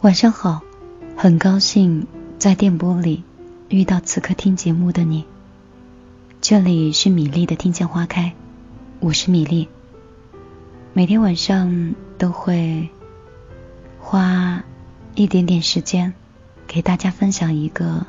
[0.00, 0.60] 晚上好，
[1.16, 2.06] 很高兴
[2.38, 3.24] 在电波里
[3.68, 5.24] 遇到此刻听节目的你。
[6.40, 8.32] 这里是米粒的听见花开，
[9.00, 9.66] 我是米粒。
[10.92, 12.88] 每天晚上都会
[13.98, 14.62] 花
[15.16, 16.14] 一点点时间
[16.68, 18.06] 给大家分享一个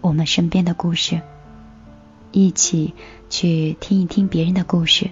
[0.00, 1.20] 我们身边的故事，
[2.30, 2.94] 一起
[3.28, 5.10] 去听一听别人的故事，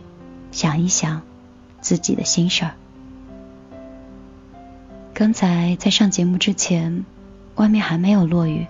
[0.52, 1.22] 想一想
[1.80, 2.74] 自己的心事儿。
[5.14, 7.04] 刚才在上节目之前，
[7.56, 8.66] 外面还没有落雨。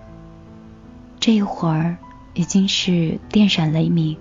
[1.19, 1.95] 这一会儿
[2.33, 4.17] 已经是电闪雷鸣。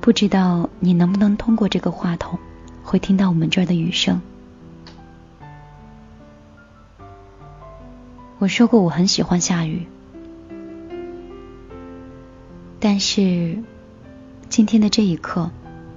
[0.00, 2.38] 不知道你能不能通过这个话筒，
[2.84, 4.22] 会听到我们这儿的雨声。
[8.38, 9.84] 我说过我很喜欢下雨，
[12.78, 13.58] 但是
[14.48, 15.50] 今天的这一刻，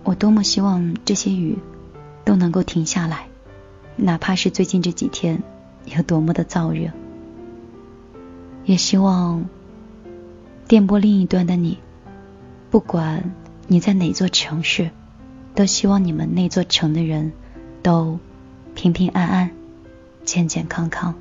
[0.04, 1.56] 我多么希望这些雨
[2.26, 3.29] 都能够停下来。
[4.02, 5.44] 哪怕是最近这几天
[5.86, 6.90] 有多么的燥热，
[8.64, 9.50] 也希望
[10.70, 11.78] 电波另一端的你，
[12.72, 13.36] 不管
[13.68, 14.90] 你在哪座城市，
[15.54, 17.34] 都希望你们那座城的人
[17.84, 18.20] 都
[18.74, 19.52] 平平安安、
[20.24, 21.16] 健健康康，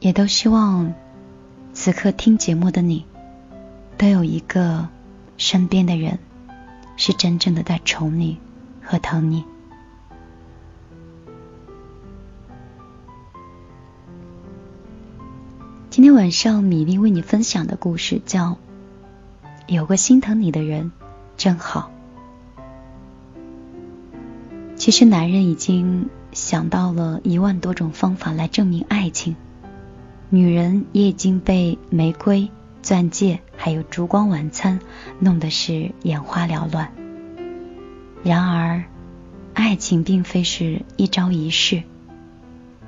[0.00, 0.92] 也都希望
[1.72, 3.06] 此刻听节目的你，
[3.96, 4.86] 都有一个
[5.38, 6.18] 身边的人
[6.98, 8.38] 是真正的在宠你
[8.82, 9.46] 和疼你。
[16.00, 18.52] 今天晚上，米粒为你分享的故事叫
[19.66, 20.92] 《有个心疼你的人
[21.36, 21.90] 真好》。
[24.76, 29.36] 其实，男人已经想到了一万多种方法来证明爱情，
[30.30, 32.48] 女人也已经被玫瑰、
[32.80, 34.80] 钻戒还有烛光晚餐
[35.18, 36.90] 弄得是眼花缭乱。
[38.22, 38.84] 然而，
[39.52, 41.82] 爱情并非是一朝一夕。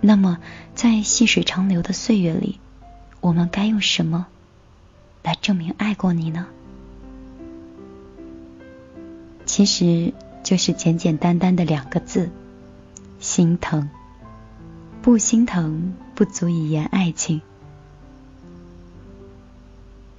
[0.01, 0.39] 那么，
[0.75, 2.59] 在细水长流的岁月里，
[3.23, 4.27] 我们该用什么
[5.23, 6.47] 来证明爱过你呢？
[9.47, 10.13] 其实
[10.43, 12.31] 就是简简单单的两个字：
[13.21, 13.89] 心疼。
[15.03, 17.41] 不心疼，不足以言爱情。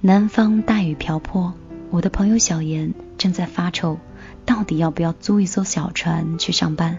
[0.00, 1.52] 南方大雨瓢泼，
[1.90, 3.98] 我的朋友小妍正在发愁，
[4.46, 6.98] 到底要不要租一艘小船去上班。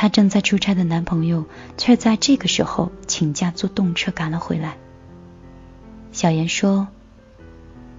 [0.00, 1.44] 她正在出差的男朋友
[1.76, 4.78] 却在这个时候请假坐动车赶了回来。
[6.10, 6.88] 小妍说：“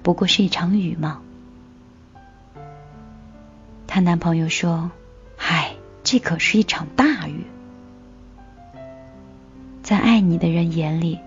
[0.02, 1.22] 不过是一场雨嘛。”
[3.86, 4.90] 她男朋友说
[5.38, 7.46] ：“嗨，这可是一场大雨。”
[9.84, 11.20] 在爱你的人眼里，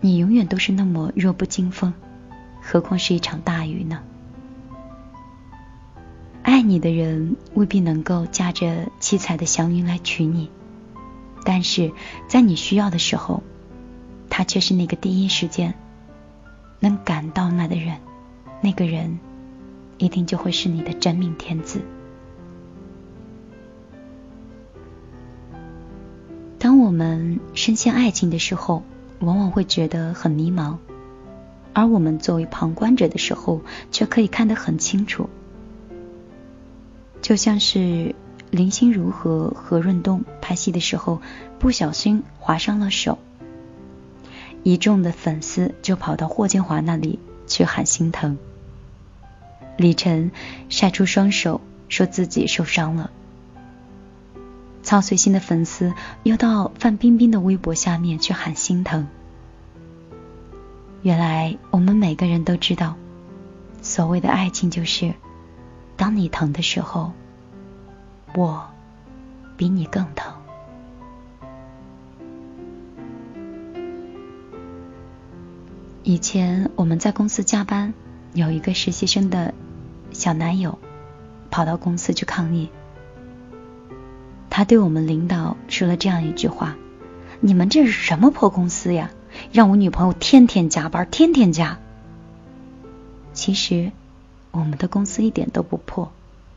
[0.00, 1.92] 你永远都是那么弱不禁风，
[2.62, 4.00] 何况是一场大雨呢？
[6.64, 10.50] 你的人未必能够驾着七彩的祥云来娶你，
[11.44, 11.92] 但是
[12.28, 13.42] 在你需要的时候，
[14.28, 15.74] 他却是那个第一时间
[16.80, 17.98] 能赶到那的人。
[18.60, 19.18] 那个人
[19.98, 21.82] 一定就会是你的真命天子。
[26.58, 28.82] 当我们深陷爱情的时候，
[29.20, 30.78] 往往会觉得很迷茫，
[31.74, 33.60] 而我们作为旁观者的时候，
[33.92, 35.28] 却可以看得很清楚。
[37.24, 38.14] 就像是
[38.50, 41.22] 林心如和何润东拍戏的时候，
[41.58, 43.18] 不小心划伤了手，
[44.62, 48.36] 一众的粉丝就跑到霍建华那里去喊心疼。
[49.78, 50.32] 李晨
[50.68, 53.10] 晒出双手，说自己受伤了。
[54.82, 59.08] 曹随心的粉丝又到范冰冰的微博下面去喊心疼。
[61.00, 62.96] 原来我们每个人都知道，
[63.80, 65.14] 所谓的爱情就是。
[65.96, 67.12] 当你疼的时候，
[68.34, 68.66] 我
[69.56, 70.32] 比你更疼。
[76.02, 77.94] 以前我们在公司加班，
[78.32, 79.54] 有一个实习生的
[80.12, 80.78] 小男友
[81.50, 82.68] 跑到公司去抗议，
[84.50, 86.76] 他对我们领导说了这样一句话
[87.40, 89.12] ：“你们这是什么破公司呀？
[89.52, 91.78] 让我女朋友天天加班，天天加。”
[93.32, 93.92] 其实。
[94.56, 96.12] 我们的公司一点都不破，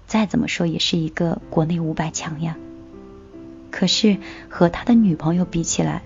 [0.05, 2.55] 再怎么说也是一个国内五百强呀。
[3.71, 6.03] 可是和他的女朋友比起来，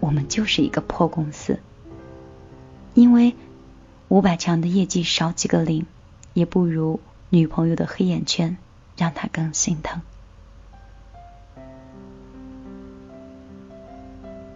[0.00, 1.58] 我们就是一个破公司。
[2.92, 3.34] 因为
[4.08, 5.86] 五百强的业绩少几个零，
[6.34, 7.00] 也不如
[7.30, 8.58] 女朋友的黑眼圈
[8.98, 10.02] 让他更心疼。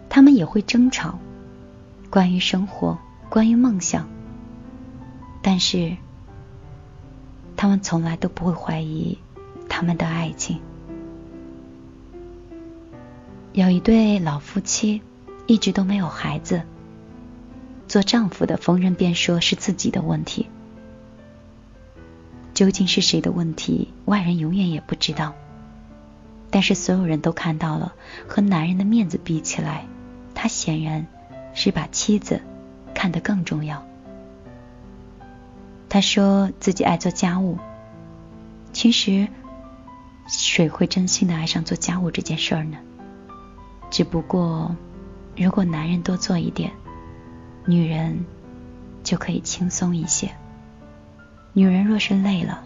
[0.07, 1.17] 他们也会争吵，
[2.11, 4.07] 关于生活，关于梦想，
[5.41, 5.97] 但是。
[7.65, 9.17] 他们从来都不会怀疑
[9.67, 10.59] 他们的爱情。
[13.53, 15.01] 有一对老夫妻，
[15.47, 16.61] 一直都没有孩子。
[17.87, 20.45] 做丈夫的逢人便说是自己的问题。
[22.53, 25.33] 究竟是谁的问题，外人永远也不知道。
[26.51, 27.95] 但是所有人都看到了，
[28.27, 29.87] 和男人的面子比起来，
[30.35, 31.07] 他显然
[31.55, 32.41] 是把妻子
[32.93, 33.83] 看得更重要。
[35.95, 37.57] 他说自己爱做家务，
[38.73, 39.29] 其实
[40.27, 42.77] 谁会真心的爱上做家务这件事儿呢？
[43.89, 44.75] 只不过，
[45.37, 46.73] 如果男人多做一点，
[47.65, 48.25] 女人
[49.05, 50.29] 就可以轻松一些。
[51.53, 52.65] 女人若是累了，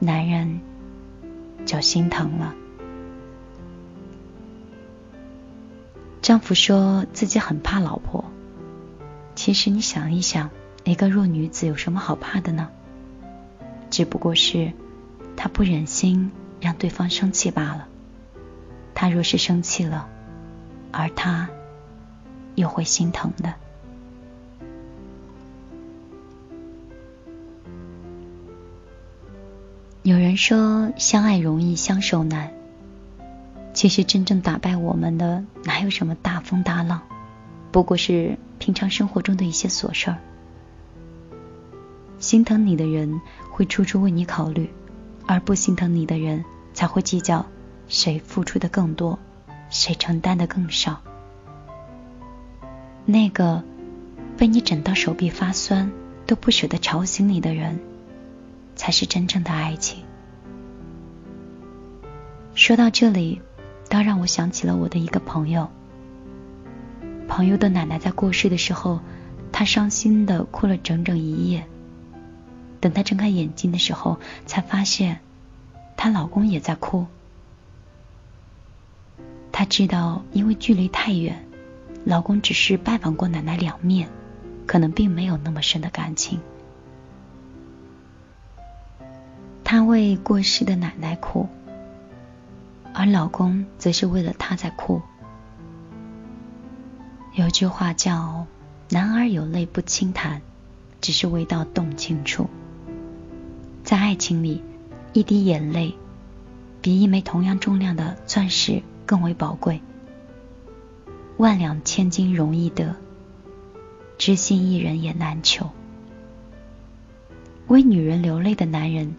[0.00, 0.60] 男人
[1.64, 2.52] 就心疼了。
[6.20, 8.24] 丈夫说自己很怕老婆，
[9.36, 10.50] 其实你想一想，
[10.84, 12.68] 一个弱女子有什么好怕的呢？
[13.90, 14.72] 只不过是
[15.36, 16.30] 他不忍心
[16.60, 17.86] 让对方生气罢了。
[18.94, 20.08] 他若是生气了，
[20.90, 21.48] 而他
[22.54, 23.54] 又会心疼的。
[30.02, 32.52] 有人说相爱容易相守难，
[33.72, 37.02] 其实真正打败我们的哪有什么大风大浪，
[37.70, 40.18] 不过是平常生活中的一些琐事儿。
[42.22, 43.20] 心疼你的人
[43.50, 44.70] 会处处为你考虑，
[45.26, 46.42] 而不心疼你的人
[46.72, 47.44] 才会计较
[47.88, 49.18] 谁付出的更多，
[49.68, 51.02] 谁承担的更少。
[53.04, 53.62] 那个
[54.38, 55.92] 被你整到手臂发酸
[56.24, 57.78] 都不舍得吵醒你的人。
[58.74, 60.02] 才是真正的爱情。
[62.54, 63.42] 说到这里，
[63.90, 65.68] 倒让我想起了我的一个朋友。
[67.28, 69.00] 朋友的奶奶在过世的时候，
[69.52, 71.66] 她伤心的哭了整整一夜。
[72.82, 75.20] 等她睁开眼睛的时候，才发现
[75.96, 77.06] 她老公也在哭。
[79.52, 81.46] 她知道，因为距离太远，
[82.04, 84.08] 老公只是拜访过奶奶两面，
[84.66, 86.40] 可能并没有那么深的感情。
[89.62, 91.48] 她为过世的奶奶哭，
[92.92, 95.00] 而老公则是为了她在哭。
[97.34, 98.44] 有句话叫
[98.90, 100.42] “男儿有泪不轻弹，
[101.00, 102.50] 只是未到动情处”。
[103.92, 104.62] 在爱情里，
[105.12, 105.94] 一滴眼泪
[106.80, 109.82] 比一枚同样重量的钻石更为宝贵。
[111.36, 112.96] 万两千金容易得，
[114.16, 115.68] 知心一人也难求。
[117.66, 119.14] 为女人流泪的男人。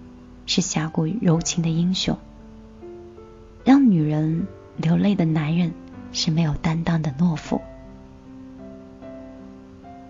[0.48, 2.18] 是侠骨柔情的英雄，
[3.64, 5.72] 让女人流泪的男人
[6.14, 7.62] 是没有担当的懦夫。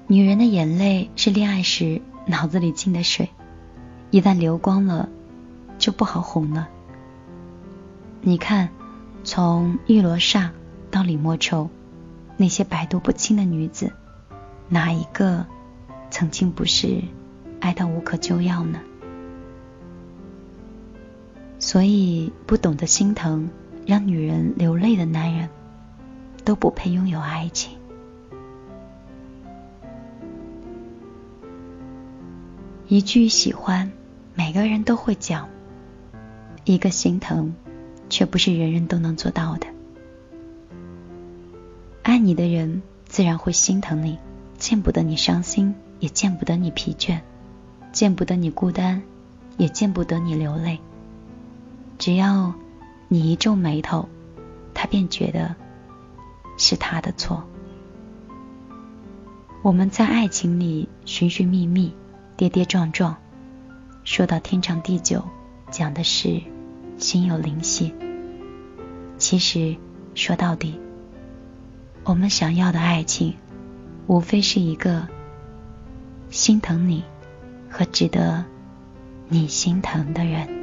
[0.08, 3.30] 女人的眼泪是恋爱时脑子里进的水，
[4.14, 5.10] 一旦流光了，
[5.80, 6.70] 就不好哄了。
[8.22, 8.70] 你看，
[9.24, 10.52] 从玉罗刹
[10.92, 11.68] 到李莫愁，
[12.38, 13.92] 那些百毒不侵的女子，
[14.70, 15.44] 哪一个
[16.12, 17.02] 曾经不是
[17.60, 18.80] 爱到无可救药呢？
[21.58, 23.50] 所以，不懂得心疼，
[23.88, 25.50] 让女人流泪的男人，
[26.46, 27.80] 都不配拥有爱情。
[32.88, 33.92] 一句喜欢，
[34.36, 35.48] 每个人都会讲；
[36.66, 37.54] 一个心疼，
[38.10, 39.68] 却不是人人都能做到的。
[42.02, 44.18] 爱你的人，自然会心疼你，
[44.58, 47.22] 见不得你伤心，也见不得你疲倦，
[47.92, 49.04] 见不得你孤单，
[49.58, 50.80] 也见不得你流泪。
[52.00, 52.54] 只要
[53.08, 54.10] 你一皱眉头，
[54.74, 55.56] 他便觉得
[56.58, 57.44] 是他的错。
[59.62, 61.94] 我们在爱情里寻寻觅觅，
[62.36, 63.16] 跌跌撞撞，
[64.04, 65.24] 说到天长地久，
[65.72, 66.42] 讲的是
[66.98, 67.94] 心有灵犀。
[69.18, 69.78] 其实
[70.14, 70.80] 说到底，
[72.04, 73.36] 我们想要的爱情，
[74.08, 75.08] 无非是一个
[76.30, 77.04] 心疼你
[77.70, 78.44] 和值得
[79.30, 80.63] 你心疼的人。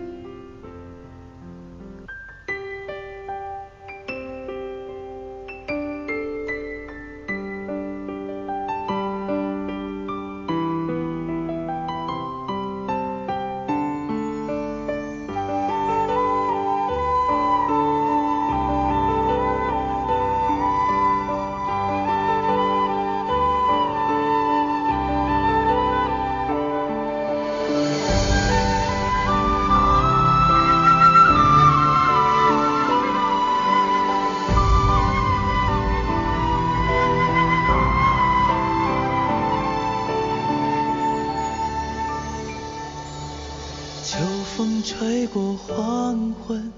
[44.21, 46.71] 秋风吹过黄昏，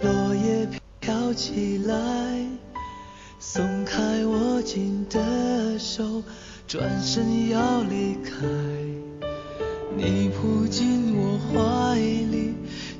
[0.00, 1.94] 落叶飘起来，
[3.38, 6.24] 松开握紧的手，
[6.66, 8.44] 转身要离开。
[9.96, 12.54] 你扑进我怀里，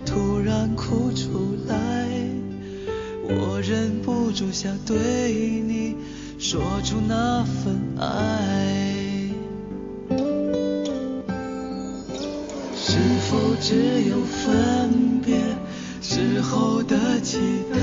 [0.07, 2.09] 突然哭出来，
[3.25, 5.97] 我忍不住想对你
[6.39, 8.98] 说出那份爱。
[13.61, 15.37] 只有分别
[16.01, 17.39] 之后的期
[17.73, 17.79] 待？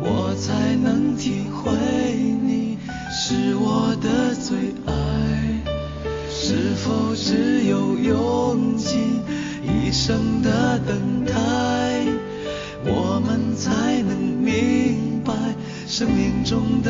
[0.00, 1.72] 我才能体会
[2.42, 2.76] 你
[3.10, 4.92] 是我的最爱，
[6.28, 9.22] 是否只有用尽
[9.62, 11.32] 一生的等待，
[12.84, 15.32] 我们才能明白
[15.86, 16.82] 生命中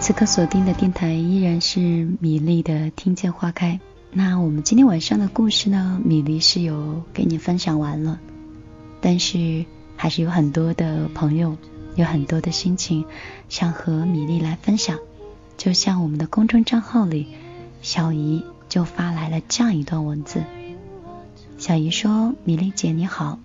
[0.00, 1.78] 此刻锁定的电台依然是
[2.20, 3.74] 米粒的《听见花开》。
[4.10, 6.00] 那我们今天晚上的故事呢？
[6.02, 8.18] 米粒是有给你分享完了，
[9.02, 9.66] 但是
[9.96, 11.58] 还是有很多的朋友
[11.96, 13.04] 有很多的心情
[13.50, 14.98] 想和米粒来分享。
[15.58, 17.28] 就像我们的公众账号里，
[17.82, 20.42] 小姨就发来了这样一段文字。
[21.58, 23.38] 小姨说：“米粒姐你好，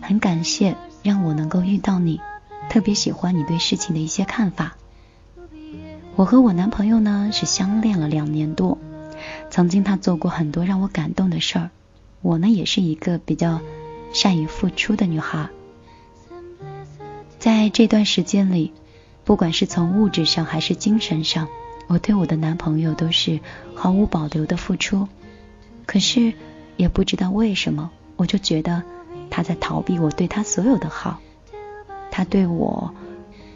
[0.00, 2.18] 很感谢让我能够遇到你，
[2.70, 4.74] 特别喜欢你对事情的一些看法。”
[6.18, 8.76] 我和我男朋友呢是相恋了两年多，
[9.50, 11.70] 曾经他做过很多让我感动的事儿，
[12.22, 13.60] 我呢也是一个比较
[14.12, 15.48] 善于付出的女孩，
[17.38, 18.72] 在这段时间里，
[19.24, 21.46] 不管是从物质上还是精神上，
[21.86, 23.38] 我对我的男朋友都是
[23.76, 25.06] 毫无保留的付出，
[25.86, 26.32] 可是
[26.76, 28.82] 也不知道为什么，我就觉得
[29.30, 31.20] 他在逃避我对他所有的好，
[32.10, 32.92] 他对我，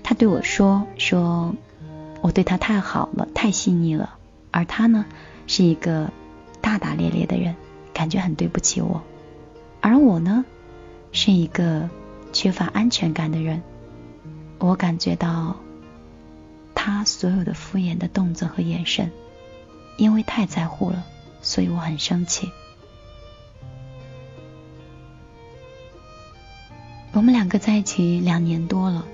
[0.05, 1.57] 他对我说说。
[2.23, 4.15] 我对他太好了，太细腻了，
[4.53, 5.05] 而他呢，
[5.49, 6.11] 是一个
[6.61, 7.57] 大大咧咧的人，
[7.93, 9.03] 感觉很对不起我。
[9.81, 10.45] 而我呢，
[11.11, 11.91] 是一个
[12.33, 13.61] 缺乏安全感的人，
[14.61, 15.57] 我感觉到
[16.77, 19.11] 他所有的敷衍的动作和眼神，
[19.97, 21.05] 因为太在乎了，
[21.43, 22.49] 所以我很生气。
[27.13, 29.05] 我们两个在一起两年多了，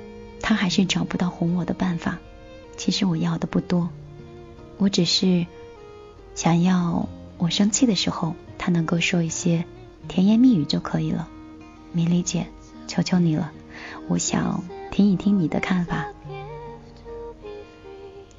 [0.42, 2.18] 他还是找不到哄我的办法。
[2.78, 3.90] 其实我要的不多，
[4.78, 5.46] 我只是
[6.34, 7.06] 想要
[7.36, 9.66] 我生气的时候，他能够说一些
[10.06, 11.28] 甜言蜜语就可以了。
[11.92, 12.46] 米莉姐，
[12.86, 13.50] 求求你了，
[14.06, 16.06] 我想听一听你的看法。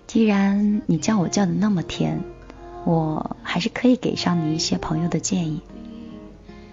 [0.07, 2.23] 既然你叫我叫的那么甜，
[2.85, 5.61] 我还是可以给上你一些朋友的建议。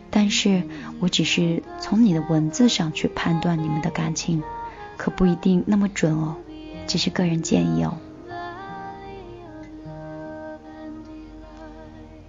[0.08, 0.62] 但是
[1.00, 4.42] 我只是从你的文字上去判断你们的感情，
[4.96, 6.36] 可不一定那么准哦。
[6.86, 7.98] 只是个人建议哦。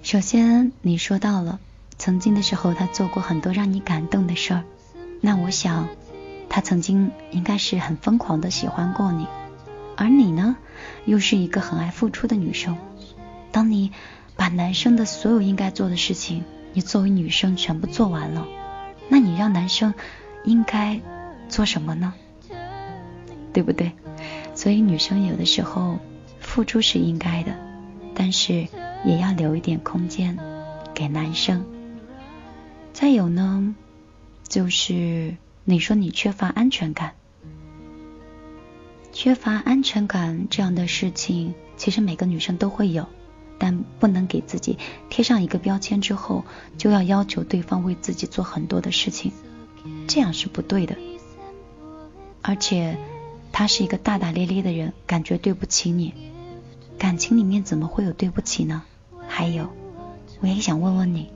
[0.04, 1.60] 首先，你说到了
[1.98, 4.64] 曾经的时候，他做过很多让你感动的事儿。
[5.20, 5.90] 那我想，
[6.50, 9.28] 他曾经应该是很疯狂的喜欢过你，
[9.98, 10.56] 而你呢，
[11.06, 12.78] 又是一个很爱付出的女生。
[13.52, 13.92] 当你
[14.36, 18.46] 把男生的所有应该做的事情，你作为女生全部做完了，
[19.10, 19.94] 那你让男生
[20.46, 21.02] 应该
[21.50, 22.14] 做什么呢？
[23.52, 23.92] 对不对？
[24.58, 26.00] 所以女生有的时候
[26.40, 27.56] 付出是应该的，
[28.16, 28.68] 但是
[29.06, 30.36] 也要留一点空间
[30.96, 31.64] 给男生。
[32.92, 33.76] 再有呢，
[34.50, 37.14] 就是你说你缺乏安全感，
[39.14, 43.06] 缺乏安全感这样的事情，其实每个女生都会有，
[43.60, 44.80] 但不能给自己
[45.12, 46.44] 贴上一个标签之后，
[46.80, 49.32] 就要要求对方为自己做很多的事情，
[50.08, 50.98] 这样是不对的，
[52.42, 52.98] 而且。
[53.58, 56.14] 他是一个大大咧咧的人，感觉对不起你。
[57.00, 58.84] 感情里面怎么会有对不起呢？
[59.28, 59.72] 还有，
[60.42, 61.32] 我也想问问你，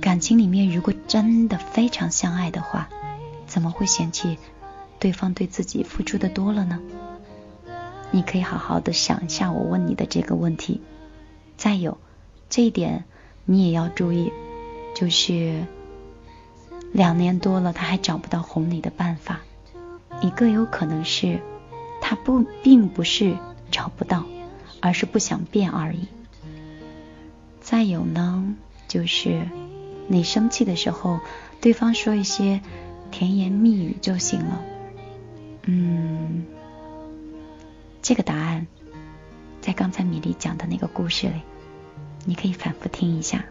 [0.00, 2.88] 感情里面如果真的非常相爱的话，
[3.46, 4.38] 怎么会嫌弃
[4.98, 6.80] 对方对自己付出的多了呢？
[8.10, 10.80] 你可以好好的想一下我问你的这个问题。
[11.56, 11.96] 再有，
[12.50, 13.04] 这一点
[13.44, 14.32] 你也要注意，
[14.96, 15.64] 就是
[16.90, 19.42] 两年多了他还找不到哄你的办法。
[20.20, 21.40] 一个有可能是
[22.00, 23.36] 他不并不是
[23.70, 24.24] 找不到，
[24.80, 26.08] 而是不想变而已。
[27.60, 28.54] 再有呢，
[28.88, 29.48] 就是
[30.06, 31.20] 你生气的时候，
[31.60, 32.60] 对方说一些
[33.10, 34.62] 甜言蜜语就行了。
[35.62, 36.44] 嗯，
[38.02, 38.66] 这个答案
[39.60, 41.40] 在刚才米粒讲的那个故事里，
[42.26, 43.46] 你可以反复听一下。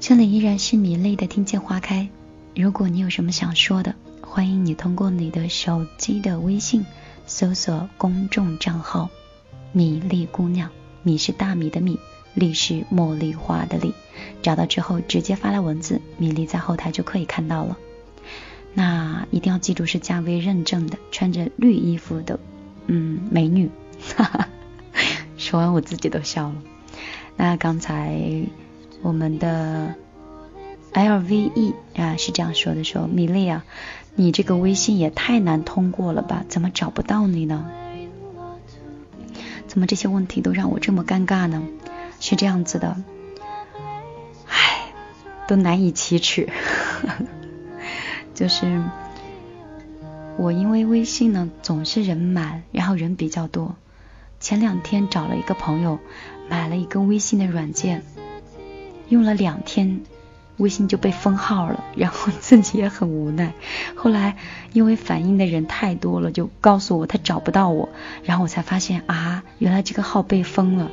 [0.00, 2.08] 这里依然是米粒的听见花开。
[2.54, 6.86] 如果你有什么想说的，欢迎你通过你的手机的微信
[7.26, 9.10] 搜索公众账号
[9.72, 10.70] “米粒姑娘”，
[11.02, 11.98] 米是大米的米，
[12.34, 13.92] 粒是茉莉花的粒。
[14.40, 17.76] 找到之后直接发来文字，米粒在后台就可以看到了。
[18.74, 22.38] 那一定要记住是加微认证的，穿着绿衣服的，
[22.86, 23.68] 嗯，美女。
[24.14, 24.48] 哈哈，
[25.36, 26.54] 说完我自己都笑了。
[27.36, 28.44] 那刚才
[29.02, 29.94] 我们的
[30.92, 33.64] LVE 啊是这样说的：说米粒啊，
[34.14, 36.44] 你这个微信也太难通过了吧？
[36.48, 37.70] 怎么找不到你呢？
[39.66, 41.62] 怎么这些问题都让我这么尴尬呢？
[42.20, 42.96] 是这样子的。
[44.46, 44.92] 唉
[45.46, 46.48] 都难以启齿，
[48.34, 48.82] 就是
[50.36, 53.76] 我因为微信呢总是人满，然后人比较多。
[54.40, 55.98] 前两天找了一个朋友
[56.48, 58.02] 买了一个微信的软件，
[59.08, 60.00] 用了两天，
[60.58, 63.52] 微信就被封号了， 然后自己也很无奈。
[63.94, 64.36] 后来
[64.72, 67.88] 因为反映的人太多了，就告诉我他找不到我，
[68.24, 70.90] 然后我才发现啊，原来这个号被封了。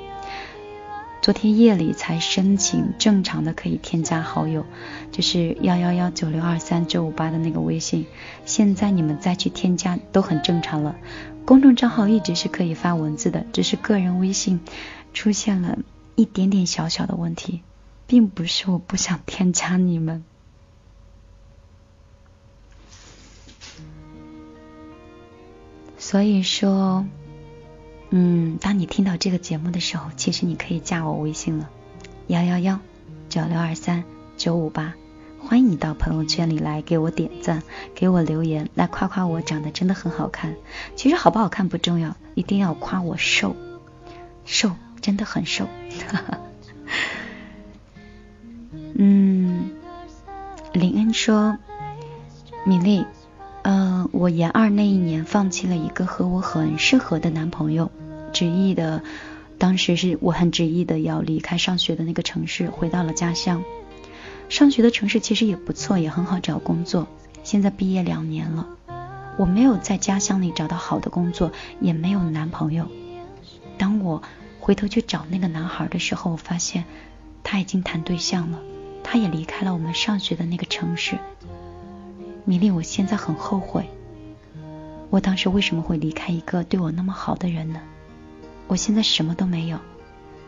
[1.21, 4.63] 昨天夜里才申请正常的可以添加好友，
[5.11, 8.05] 就是幺幺幺九六二三九五八的那个微信。
[8.45, 10.95] 现在你们再去添加都很正常了。
[11.43, 14.59] 公众账号一直是可以发文字的，只是个人微信
[15.15, 15.79] 出现了
[16.13, 17.63] 一点点小小的问题，
[18.07, 20.23] 并不是我不想添加你们。
[25.97, 27.05] 所以说。
[28.11, 31.69] 嗯，当你听到这个节目的时候，其实你可以加我微信了，
[32.27, 32.79] 幺幺幺
[33.27, 34.05] 九六二三
[34.37, 34.93] 九五八，
[35.41, 37.63] 欢迎你到朋友圈里来给我点赞，
[37.93, 40.55] 给我留言，来夸夸我长得真的很好看。
[40.95, 43.55] 其实好不好看不重要，一定要夸我瘦，
[44.45, 45.65] 瘦真的很瘦。
[46.07, 46.39] 哈 哈
[48.97, 49.71] 嗯，
[50.71, 51.57] 林恩说，
[52.65, 53.05] 米粒，
[53.63, 57.91] 嗯，我研二那一年放弃了一个和我很适合的男朋友，
[58.31, 59.03] 执意的，
[59.57, 63.63] 当时是我很执意的要离开上学的那个城市，回到了家乡。
[64.47, 67.05] 上学的城市其实也不错，也很好找工作。
[67.43, 68.65] 现在毕业两年了，
[69.37, 72.87] 我没有在家乡里找到好的工作，也没有男朋友。
[73.77, 74.23] 当我
[74.61, 76.85] 回头去找那个男孩的时候，我发现
[77.43, 78.59] 他已经谈对象了，
[79.05, 81.19] 他也离开了我们上学的那个城市。
[82.43, 83.87] 米粒，我现在很后悔，
[85.11, 87.79] 我当时为什么会离开一个对我那么好的人呢？
[88.67, 89.77] 我现在什么都没有，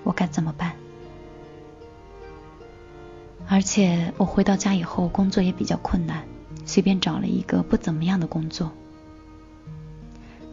[0.04, 0.74] 我该怎么办？
[3.48, 6.24] 而且我回到家以后，工作也比较困难，
[6.66, 8.72] 随便找了一个不怎么样的工作。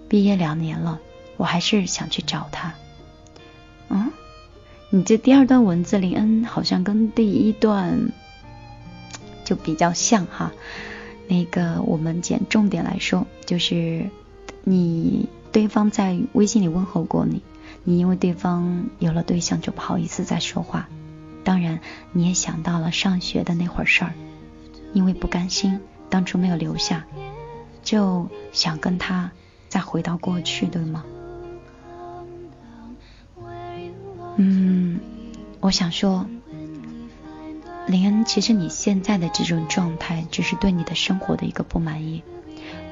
[0.08, 1.00] 毕业两年了，
[1.38, 2.74] 我还是想去找他。
[3.88, 4.12] 嗯，
[4.94, 8.12] 你这第二段文字林恩好像跟第一段
[9.44, 10.52] 就比较像哈。
[11.26, 14.09] 那个，我们捡重点来说，就是
[14.62, 17.42] 你对方在微信里问候过你，
[17.83, 20.88] 你因为对方有了对象就不好意思再说话。
[21.42, 21.80] 当然，
[22.12, 24.12] 你也想到了上学的那会儿事儿，
[24.92, 27.04] 因为不甘心当初没有留下，
[27.83, 29.33] 就想跟他
[29.68, 31.04] 再回到过去，对吗？
[34.37, 34.84] 嗯，
[35.64, 36.27] 我想说。
[37.87, 42.22] 林恩，其实你现在的这种状态，只是对你的生活的一个不满意。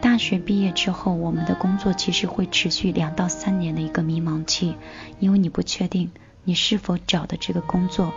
[0.00, 4.74] 大学毕业之后，我们的工作其实会持续两到三年的一个迷茫期，
[5.20, 6.12] 因为你不确定
[6.44, 8.14] 你是否找的这个工作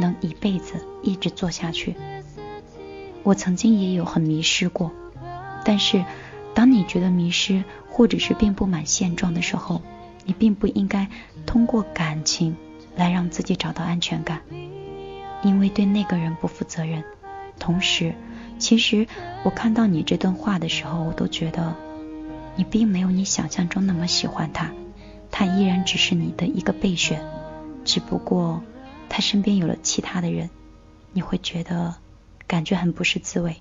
[0.00, 1.94] 能一辈子一直做下去。
[3.22, 4.90] 我曾经也有很迷失过，
[5.64, 6.04] 但是
[6.54, 9.80] 当你觉得迷失或者是并不满现状的时候，
[10.24, 11.08] 你并不应该
[11.46, 12.56] 通过感情
[12.96, 14.42] 来让自己找到安全感。
[15.42, 17.02] 因为对那个人不负责任，
[17.58, 18.14] 同时，
[18.58, 19.08] 其实
[19.44, 21.74] 我看到你这段话的时候，我都觉得
[22.54, 24.70] 你并没有你想象中那么喜欢他，
[25.30, 27.24] 他依然只是你的一个备选，
[27.84, 28.62] 只不过
[29.08, 30.48] 他身边有了其他的人，
[31.12, 31.96] 你会觉得
[32.46, 33.56] 感觉很不是滋味。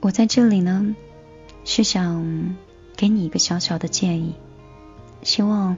[0.00, 0.94] 我在这里呢，
[1.64, 2.56] 是想
[2.96, 4.34] 给你一个小小的建议，
[5.22, 5.76] 希望，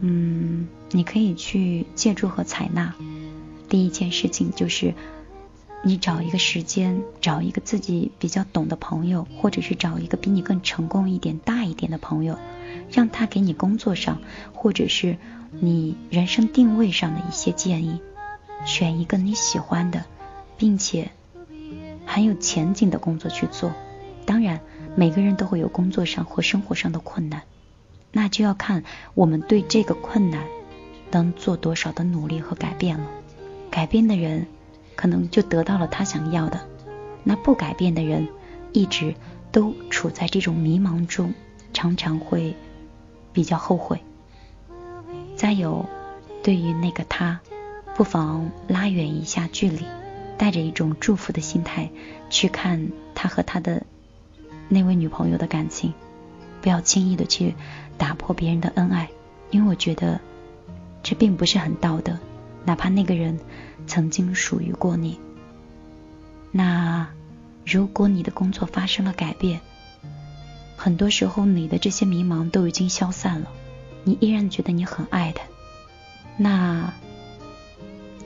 [0.00, 2.94] 嗯，你可以去借助和采纳。
[3.68, 4.94] 第一件事情就是，
[5.84, 12.38] 你找一个时间，找一个自己比较懂的朋友，或者是找一个比你更成功一点、大一点的朋友，
[12.90, 14.20] 让他给你工作上，
[14.52, 15.16] 或者是
[15.50, 18.00] 你人生定位上的一些建议。
[18.64, 20.04] 选一个你喜欢的，
[20.56, 21.10] 并且
[22.06, 23.72] 很有前景的工作去做。
[24.24, 24.60] 当然，
[24.96, 27.42] 每个人都会有工作上或生活上的困难，
[28.16, 30.46] 那就要看我们对这个困难
[31.10, 33.10] 能做多少的努力和改变了。
[33.70, 34.46] 改变的人
[34.94, 36.66] 可能就得到了他想要的，
[37.24, 38.26] 那不改变的人
[38.72, 39.14] 一直
[39.52, 41.34] 都处在这种迷茫中，
[41.74, 42.56] 常常会
[43.34, 44.00] 比较后悔。
[45.36, 45.84] 再有，
[46.42, 47.40] 对于那个他。
[47.94, 49.84] 不妨拉远一下距离，
[50.38, 51.90] 带着一种祝福的心态
[52.30, 53.84] 去看他和他的
[54.70, 55.92] 那位女朋友的感情，
[56.62, 57.54] 不要轻易的去
[57.98, 59.10] 打破别人的恩爱，
[59.50, 60.20] 因为我觉得
[61.02, 62.18] 这并不是很道德。
[62.64, 63.38] 哪怕那个人
[63.86, 65.18] 曾经属于过你，
[66.50, 67.08] 那
[67.64, 69.60] 如果你的工作发生了改变，
[70.76, 73.50] 很多时候你的这些迷茫都已经消散了，
[74.04, 75.44] 你依然觉得你很爱他，
[76.36, 76.92] 那。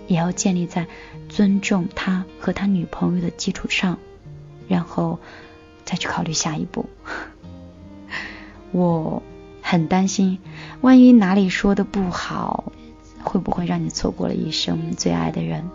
[0.06, 0.88] 也要建立在
[1.28, 3.96] 尊重他和他女朋友的基础上，
[4.66, 5.20] 然后
[5.84, 6.90] 再去考虑下一步。
[8.72, 9.22] 我
[9.70, 10.40] 很担心，
[10.80, 12.72] 万一哪里说的不好，
[13.22, 15.70] 会不会让你错过了一生最爱的人？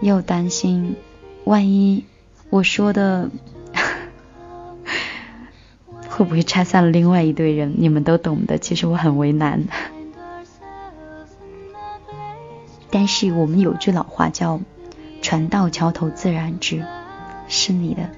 [0.00, 0.96] 又担心，
[1.44, 2.04] 万一
[2.50, 3.30] 我说的
[6.10, 7.76] 会不会拆散了另外一对人？
[7.78, 9.62] 你们都懂的，其实我很为难。
[12.90, 14.60] 但是我们有句老话叫
[15.22, 16.84] “船到桥头自然直”，
[17.46, 18.10] 是你的，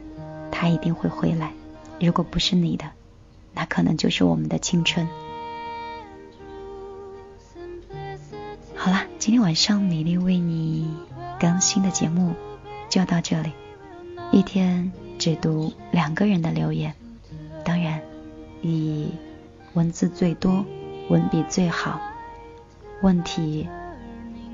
[0.51, 1.49] 他一定会回来；
[2.01, 2.87] 如果不是你的，
[3.59, 5.09] 那可能就是我们的青春。
[8.77, 10.89] 好了，今天晚上米粒为你
[11.41, 12.37] 更新的节目
[12.89, 13.51] 就到这里，
[14.31, 16.95] 一天只读两个人的留言，
[17.65, 18.01] 当然
[18.63, 19.09] 以
[19.75, 20.65] 文字最多、
[21.09, 22.01] 文笔最好、
[23.03, 23.69] 问题。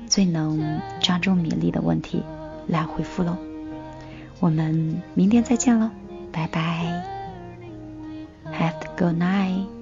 [0.07, 2.23] 最能抓住米粒的问题
[2.67, 3.37] 来回复喽，
[4.39, 5.89] 我们明天再见喽，
[6.31, 7.14] 拜拜
[8.51, 9.74] Have a good night.